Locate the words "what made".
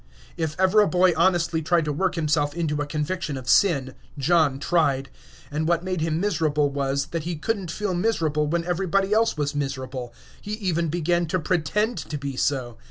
5.67-6.01